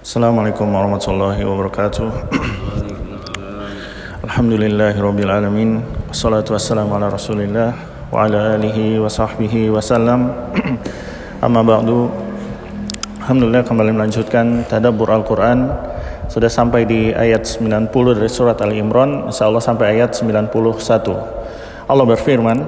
[0.00, 2.08] Assalamualaikum warahmatullahi wabarakatuh.
[4.24, 5.84] Alhamdulillahirabbil alamin.
[6.08, 7.76] Wassalatu wassalamu ala Rasulillah
[8.08, 10.32] wa ala alihi wa sahbihi wasallam.
[11.44, 12.08] Amma ba'du.
[13.20, 15.68] Alhamdulillah kembali melanjutkan tadabbur Al-Qur'an.
[16.32, 20.48] Sudah sampai di ayat 90 dari surat Al-Imran, insyaallah sampai ayat 91.
[21.92, 22.64] Allah berfirman,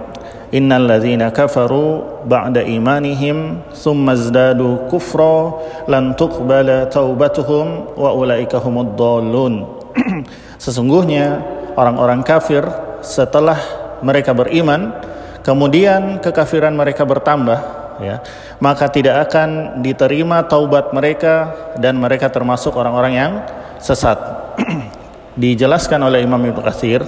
[0.53, 5.49] Innal ladzina kafaru ba'da imanihim thumma izdadu kufra
[5.89, 8.61] lan tuqbala taubatuhum wa ulaika.
[10.65, 11.41] Sesungguhnya
[11.73, 12.69] orang-orang kafir
[13.01, 13.57] setelah
[14.05, 14.93] mereka beriman
[15.41, 17.61] kemudian kekafiran mereka bertambah
[18.05, 18.21] ya
[18.61, 21.49] maka tidak akan diterima taubat mereka
[21.81, 23.33] dan mereka termasuk orang-orang yang
[23.81, 24.21] sesat.
[25.43, 27.01] Dijelaskan oleh Imam Ibnu Katsir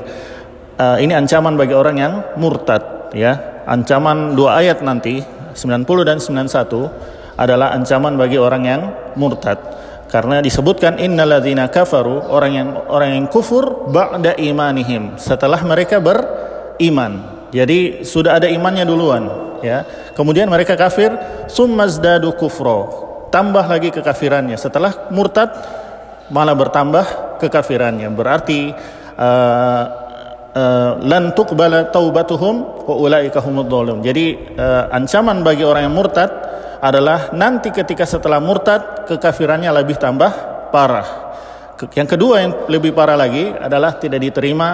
[0.81, 3.65] uh, ini ancaman bagi orang yang murtad ya.
[3.65, 5.25] Ancaman dua ayat nanti
[5.57, 8.83] 90 dan 91 adalah ancaman bagi orang yang
[9.17, 9.57] murtad.
[10.11, 15.19] Karena disebutkan innalladzina kafaru orang yang orang yang kufur ba'da imanihim.
[15.19, 17.35] Setelah mereka beriman.
[17.51, 19.25] Jadi sudah ada imannya duluan
[19.63, 19.83] ya.
[20.15, 21.15] Kemudian mereka kafir
[21.51, 23.03] summazdadu kufro
[23.35, 24.55] tambah lagi kekafirannya.
[24.55, 25.51] Setelah murtad
[26.31, 28.11] malah bertambah kekafirannya.
[28.13, 28.71] Berarti
[29.19, 30.05] uh,
[30.55, 32.74] Uh, lan tuqbala taubatuhum
[34.05, 36.31] Jadi uh, ancaman bagi orang yang murtad
[36.85, 40.33] adalah nanti ketika setelah murtad kekafirannya lebih tambah
[40.69, 41.37] parah.
[41.97, 44.69] Yang kedua yang lebih parah lagi adalah tidak diterima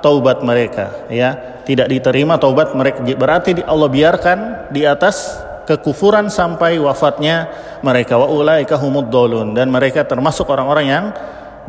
[0.00, 1.60] taubat mereka ya.
[1.60, 4.38] Tidak diterima taubat mereka berarti Allah biarkan
[4.72, 5.38] di atas
[5.68, 7.46] kekufuran sampai wafatnya
[7.84, 9.06] mereka wa ulaika humud
[9.54, 11.04] dan mereka termasuk orang-orang yang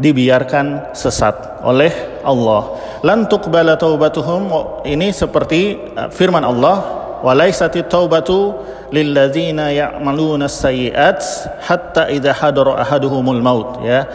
[0.02, 2.82] dibiarkan sesat oleh Allah.
[3.06, 4.50] Lan tuqbala taubatuhum
[4.90, 8.58] ini seperti uh, firman Allah walaysati taubatu
[8.90, 11.22] lilladzina ya'maluna sayyi'at
[11.62, 14.10] hatta idza hadara ahaduhumul maut ya.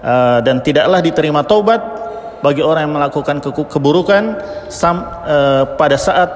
[0.00, 1.80] Uh, dan tidaklah diterima taubat
[2.40, 4.40] bagi orang yang melakukan ke keburukan
[4.72, 6.30] sam, uh, pada saat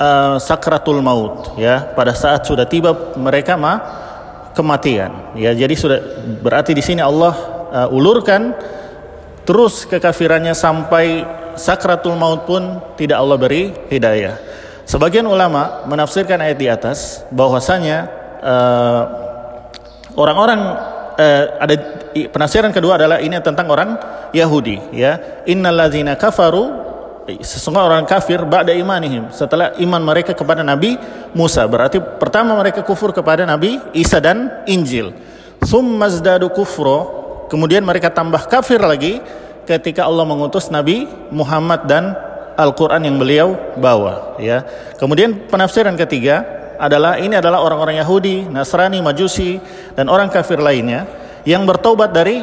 [0.00, 3.80] uh, sakratul maut ya pada saat sudah tiba mereka mah
[4.54, 5.98] kematian ya jadi sudah
[6.44, 8.54] berarti di sini Allah uh, ulurkan
[9.42, 11.26] terus kekafirannya sampai
[11.58, 14.38] sakratul maut pun tidak Allah beri hidayah.
[14.84, 18.08] Sebagian ulama menafsirkan ayat di atas bahwasanya
[18.44, 19.02] uh,
[20.14, 20.60] orang-orang
[21.16, 21.74] uh, ada
[22.28, 23.96] penafsiran kedua adalah ini tentang orang
[24.30, 25.42] Yahudi ya.
[25.48, 26.84] Innalladzina kafaru
[27.24, 29.32] sesungguhnya orang kafir ba'da imanihim.
[29.32, 31.00] Setelah iman mereka kepada Nabi
[31.32, 35.16] Musa berarti pertama mereka kufur kepada Nabi Isa dan Injil.
[35.64, 39.20] Summazdadu kufro Kemudian mereka tambah kafir lagi
[39.64, 42.16] ketika Allah mengutus Nabi Muhammad dan
[42.54, 44.62] Al-Qur'an yang beliau bawa ya.
[45.00, 46.44] Kemudian penafsiran ketiga
[46.78, 49.58] adalah ini adalah orang-orang Yahudi, Nasrani, Majusi
[49.94, 51.06] dan orang kafir lainnya
[51.46, 52.42] yang bertobat dari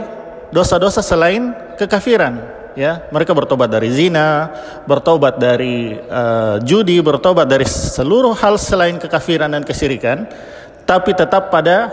[0.51, 4.47] dosa-dosa selain kekafiran ya mereka bertobat dari zina
[4.87, 10.27] bertobat dari uh, judi bertobat dari seluruh hal selain kekafiran dan kesyirikan
[10.87, 11.91] tapi tetap pada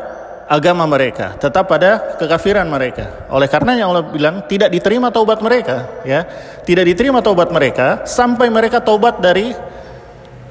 [0.48, 3.28] agama mereka, tetap pada kekafiran mereka.
[3.28, 6.24] Oleh karenanya Allah bilang tidak diterima taubat mereka, ya.
[6.64, 9.52] Tidak diterima taubat mereka sampai mereka taubat dari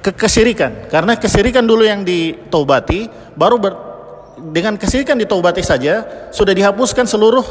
[0.06, 0.88] kesyirikan.
[0.88, 3.74] Karena kesyirikan dulu yang ditaubati, baru ber,
[4.54, 7.44] dengan kesyirikan ditaubati saja sudah dihapuskan seluruh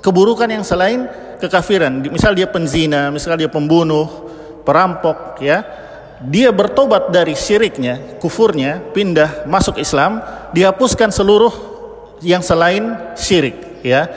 [0.00, 1.04] keburukan yang selain
[1.36, 2.00] kekafiran.
[2.08, 4.08] Misal dia penzina, misal dia pembunuh,
[4.64, 5.62] perampok, ya
[6.18, 10.18] dia bertobat dari syiriknya, kufurnya, pindah masuk Islam,
[10.54, 11.52] dihapuskan seluruh
[12.24, 14.08] yang selain syirik, ya.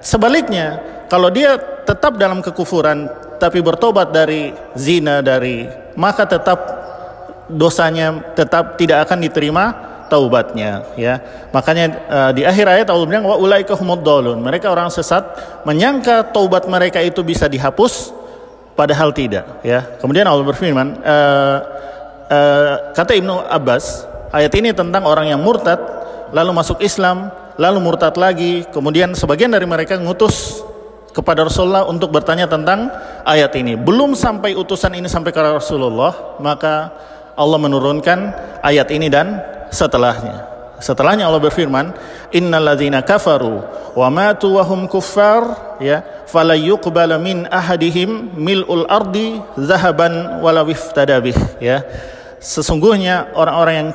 [0.00, 0.80] Sebaliknya,
[1.10, 5.64] kalau dia tetap dalam kekufuran tapi bertobat dari zina dari
[5.96, 6.60] maka tetap
[7.50, 9.64] dosanya tetap tidak akan diterima
[10.06, 11.18] taubatnya ya.
[11.50, 13.74] Makanya uh, di akhir ayat Allah bilang wa ulaika
[14.38, 15.22] mereka orang sesat
[15.66, 18.12] menyangka taubat mereka itu bisa dihapus
[18.74, 19.86] padahal tidak ya.
[19.98, 21.58] Kemudian Allah berfirman uh,
[22.28, 25.78] uh, kata Ibnu Abbas ayat ini tentang orang yang murtad
[26.30, 27.30] lalu masuk Islam
[27.60, 30.64] lalu murtad lagi kemudian sebagian dari mereka ngutus
[31.10, 32.88] kepada Rasulullah untuk bertanya tentang
[33.26, 33.74] ayat ini.
[33.74, 36.94] Belum sampai utusan ini sampai ke Rasulullah maka
[37.34, 38.18] Allah menurunkan
[38.62, 39.42] ayat ini dan
[39.74, 40.46] setelahnya.
[40.80, 41.92] Setelahnya Allah berfirman
[42.32, 43.60] innalladzina kafaru
[43.92, 51.36] wa matu wa hum kuffar ya fala yuqbala min ahadihim mil'ul ardi zahaban wala wiftadabih
[51.60, 51.84] ya.
[52.40, 53.88] Sesungguhnya orang-orang yang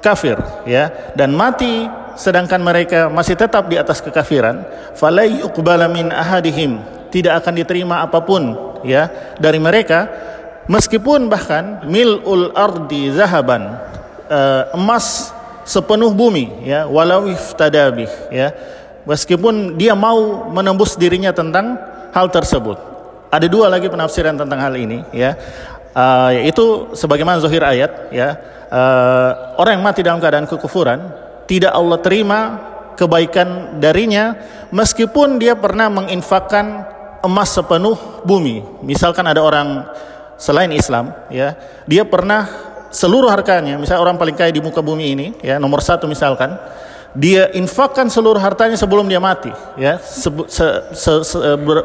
[0.00, 1.86] kafir ya dan mati
[2.16, 4.64] sedangkan mereka masih tetap di atas kekafiran
[4.96, 10.08] fala yuqbala min ahadihim tidak akan diterima apa pun ya dari mereka
[10.66, 13.78] meskipun bahkan mil'ul ardi zahaban
[14.28, 15.32] uh, emas
[15.64, 18.52] sepenuh bumi ya walau iftadabih ya
[19.08, 21.78] meskipun dia mau menembus dirinya tentang
[22.14, 22.76] hal tersebut.
[23.30, 25.38] Ada dua lagi penafsiran tentang hal ini ya.
[25.90, 28.38] Uh, yaitu sebagaimana zahir ayat ya.
[28.70, 31.10] Uh, orang yang mati dalam keadaan kekufuran
[31.50, 32.38] tidak Allah terima
[32.94, 34.38] kebaikan darinya
[34.70, 36.86] meskipun dia pernah menginfakkan
[37.26, 38.62] emas sepenuh bumi.
[38.86, 39.90] Misalkan ada orang
[40.38, 42.46] selain Islam ya, dia pernah
[42.94, 46.54] seluruh hartanya, misalnya orang paling kaya di muka bumi ini ya, nomor satu misalkan,
[47.10, 51.82] dia infakkan seluruh hartanya sebelum dia mati ya se, se, se, se, ber,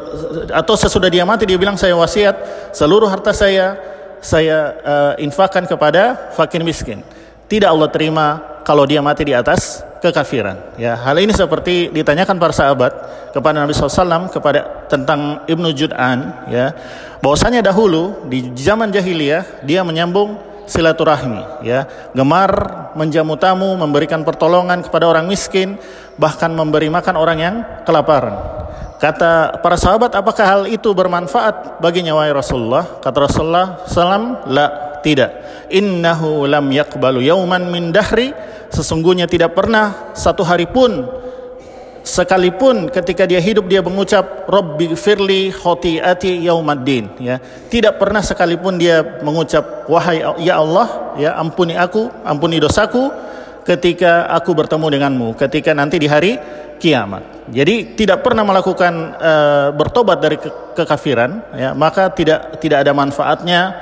[0.54, 3.74] atau sesudah dia mati dia bilang saya wasiat seluruh harta saya
[4.20, 7.02] saya uh, infakkan kepada fakir miskin.
[7.46, 8.26] Tidak Allah terima
[8.66, 10.74] kalau dia mati di atas kekafiran.
[10.74, 12.92] Ya hal ini seperti ditanyakan para sahabat
[13.30, 16.74] kepada Nabi SAW kepada tentang Ibnu Jud'an ya.
[17.22, 21.86] Bahwasanya dahulu di zaman jahiliyah dia menyambung silaturahmi ya.
[22.10, 22.50] Gemar
[22.98, 25.78] menjamu tamu memberikan pertolongan kepada orang miskin
[26.18, 27.54] bahkan memberi makan orang yang
[27.86, 28.34] kelaparan
[28.96, 33.00] kata para sahabat apakah hal itu bermanfaat bagi nyawa Rasulullah?
[33.00, 35.30] Kata Rasulullah salam la tidak.
[35.70, 38.34] Innahu lam yakbalu yauman min dahri.
[38.66, 41.06] Sesungguhnya tidak pernah satu hari pun
[42.06, 47.10] sekalipun ketika dia hidup dia mengucap Rabbi firli khotiati yaumaddin.
[47.22, 47.38] Ya
[47.70, 53.10] tidak pernah sekalipun dia mengucap wahai ya Allah ya ampuni aku ampuni dosaku
[53.66, 55.28] ketika aku bertemu denganmu.
[55.34, 56.38] Ketika nanti di hari
[56.76, 57.48] kiamat.
[57.50, 63.72] Jadi tidak pernah melakukan uh, bertobat dari ke kekafiran ya maka tidak tidak ada manfaatnya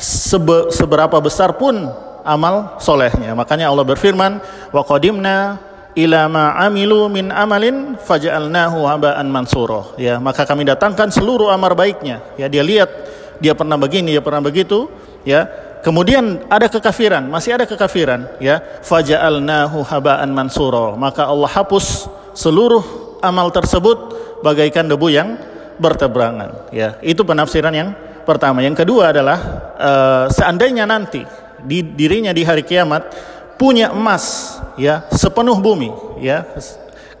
[0.00, 1.92] sebe seberapa besar pun
[2.24, 3.36] amal solehnya.
[3.36, 4.40] Makanya Allah berfirman
[4.72, 5.60] wa qadimna
[5.94, 12.24] ila ma amilu min amalin faja'alnahu haba'an mansura ya maka kami datangkan seluruh amal baiknya.
[12.40, 12.90] Ya dia lihat
[13.38, 14.88] dia pernah begini dia pernah begitu
[15.22, 15.46] ya.
[15.84, 18.64] Kemudian ada kekafiran masih ada kekafiran ya.
[18.80, 22.82] Faja'alnahu haba'an mansura maka Allah hapus seluruh
[23.24, 24.12] amal tersebut
[24.44, 25.40] bagaikan debu yang
[25.80, 26.98] bertebarangan ya.
[27.00, 27.96] Itu penafsiran yang
[28.28, 28.60] pertama.
[28.60, 29.38] Yang kedua adalah
[29.78, 31.24] uh, seandainya nanti
[31.64, 33.08] di dirinya di hari kiamat
[33.56, 35.88] punya emas ya sepenuh bumi
[36.20, 36.44] ya.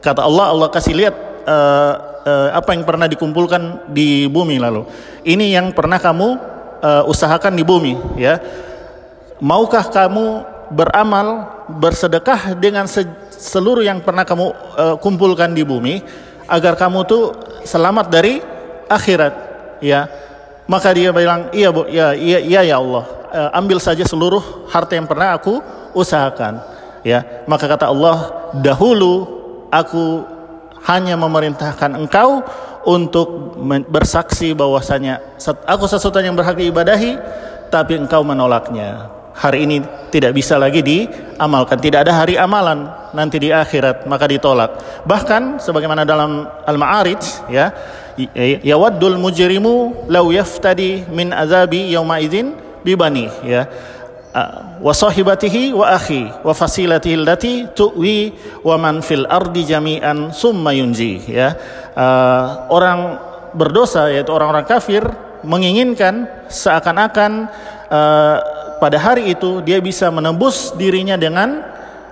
[0.04, 1.14] Kata Allah Allah kasih lihat
[1.48, 1.92] uh,
[2.24, 4.84] uh, apa yang pernah dikumpulkan di bumi lalu.
[5.24, 6.28] Ini yang pernah kamu
[6.84, 8.36] uh, usahakan di bumi ya.
[9.40, 13.04] Maukah kamu beramal bersedekah dengan se
[13.38, 14.46] seluruh yang pernah kamu
[14.78, 16.00] uh, kumpulkan di bumi
[16.46, 17.34] agar kamu tuh
[17.64, 18.40] selamat dari
[18.88, 19.34] akhirat.
[19.80, 20.08] Ya.
[20.64, 21.84] Maka dia bilang iya bu.
[21.88, 23.04] Ya iya iya ya Allah.
[23.34, 25.60] Uh, ambil saja seluruh harta yang pernah aku
[25.92, 26.62] usahakan.
[27.02, 27.44] Ya.
[27.44, 29.28] Maka kata Allah dahulu
[29.68, 30.24] aku
[30.84, 32.44] hanya memerintahkan engkau
[32.84, 33.56] untuk
[33.88, 37.16] bersaksi bahwasanya aku sesuatu yang berhak diibadahi
[37.72, 39.82] tapi engkau menolaknya hari ini
[40.14, 41.76] tidak bisa lagi diamalkan.
[41.82, 45.02] Tidak ada hari amalan nanti di akhirat maka ditolak.
[45.02, 47.74] Bahkan sebagaimana dalam al-ma'arij ya
[48.62, 52.54] yawaddul mujrimu law yaftadi min azabi yauma idzin
[52.86, 53.66] bibani ya.
[54.82, 58.34] Wa sahibatihi wa akhi wa fasilatihi allati tuwi
[58.66, 61.54] wa man fil ardi jami'an summa yunji ya.
[62.70, 63.18] Orang
[63.54, 65.06] berdosa yaitu orang-orang kafir
[65.46, 67.46] menginginkan seakan-akan
[67.92, 68.36] uh,
[68.78, 71.62] pada hari itu dia bisa menembus dirinya dengan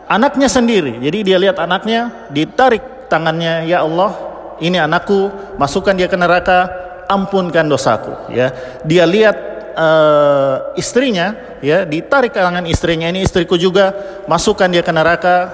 [0.09, 1.01] anaknya sendiri.
[1.01, 4.13] Jadi dia lihat anaknya ditarik tangannya ya Allah
[4.61, 6.69] ini anakku masukkan dia ke neraka
[7.09, 8.13] ampunkan dosaku.
[8.33, 8.53] Ya
[8.87, 9.37] dia lihat
[9.77, 11.35] uh, istrinya
[11.65, 13.93] ya ditarik kalangan istrinya ini istriku juga
[14.29, 15.51] masukkan dia ke neraka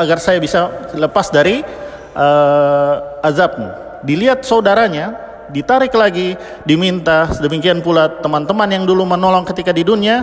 [0.00, 1.60] agar saya bisa lepas dari
[2.16, 4.00] uh, azabmu.
[4.00, 10.22] Dilihat saudaranya ditarik lagi diminta demikian pula teman-teman yang dulu menolong ketika di dunia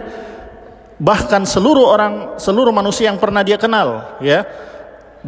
[0.98, 4.48] bahkan seluruh orang seluruh manusia yang pernah dia kenal ya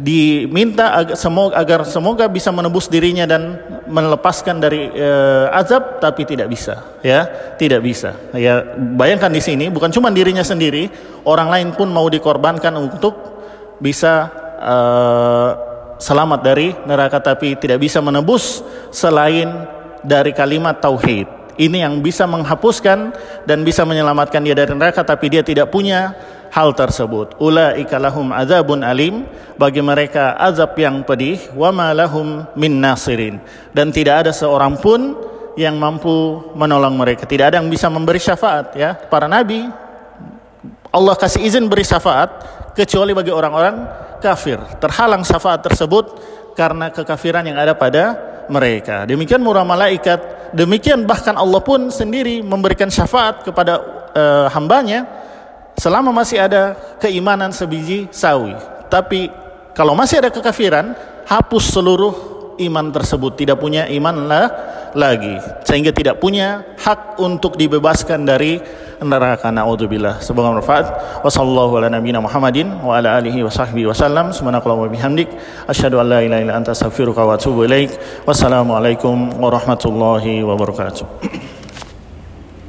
[0.00, 3.58] diminta agar semoga agar semoga bisa menebus dirinya dan
[3.90, 7.26] melepaskan dari uh, azab tapi tidak bisa ya
[7.58, 8.14] tidak bisa.
[8.32, 10.88] Ya bayangkan di sini bukan cuma dirinya sendiri
[11.26, 13.14] orang lain pun mau dikorbankan untuk
[13.82, 14.30] bisa
[14.62, 15.50] uh,
[16.00, 23.12] selamat dari neraka tapi tidak bisa menebus selain dari kalimat tauhid ini yang bisa menghapuskan
[23.44, 26.16] dan bisa menyelamatkan dia dari neraka tapi dia tidak punya
[26.48, 27.36] hal tersebut.
[27.36, 29.28] Ulaika lahum azabun alim,
[29.60, 33.38] bagi mereka azab yang pedih, wa ma lahum min nasirin.
[33.76, 35.14] Dan tidak ada seorang pun
[35.54, 37.28] yang mampu menolong mereka.
[37.28, 38.96] Tidak ada yang bisa memberi syafaat ya.
[38.96, 39.68] Para nabi
[40.90, 42.30] Allah kasih izin beri syafaat
[42.74, 43.84] kecuali bagi orang-orang
[44.18, 44.58] kafir.
[44.82, 46.18] Terhalang syafaat tersebut
[46.58, 49.06] karena kekafiran yang ada pada mereka.
[49.06, 53.78] Demikian murah malaikat, demikian bahkan Allah pun sendiri memberikan syafaat kepada
[54.12, 55.06] uh, hambanya
[55.78, 58.52] selama masih ada keimanan sebiji sawi.
[58.90, 59.30] Tapi
[59.72, 60.92] kalau masih ada kekafiran,
[61.30, 62.14] hapus seluruh
[62.60, 64.46] iman tersebut tidak punya iman lah
[64.92, 68.58] lagi sehingga tidak punya hak untuk dibebaskan dari
[69.00, 70.86] neraka naudzubillah semoga bermanfaat.
[71.24, 75.32] Wasallallahu ala nabiyina muhammadin wa ala alihi wa sahbihi wasallam subhanakallah wa bihamdik.
[75.64, 77.96] Asyhadu an la ilaha illa anta astaghfiruka wa atubu ilaik.
[78.28, 81.49] Wassalamu alaikum warahmatullahi wabarakatuh